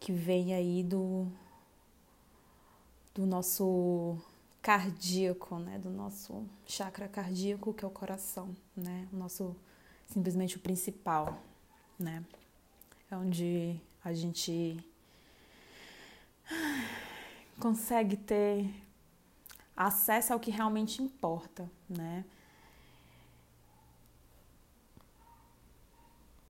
que 0.00 0.10
vem 0.12 0.54
aí 0.54 0.82
do 0.82 1.30
do 3.14 3.26
nosso 3.26 4.16
cardíaco, 4.62 5.58
né, 5.58 5.78
do 5.78 5.90
nosso 5.90 6.46
chakra 6.66 7.08
cardíaco, 7.08 7.74
que 7.74 7.84
é 7.84 7.88
o 7.88 7.90
coração, 7.90 8.56
né? 8.76 9.08
O 9.12 9.16
nosso 9.16 9.54
simplesmente 10.06 10.56
o 10.56 10.60
principal, 10.60 11.38
né? 11.98 12.24
É 13.10 13.16
onde 13.16 13.80
a 14.04 14.12
gente 14.12 14.82
consegue 17.60 18.16
ter 18.16 18.70
acesso 19.76 20.32
ao 20.32 20.40
que 20.40 20.50
realmente 20.50 21.02
importa, 21.02 21.70
né? 21.88 22.24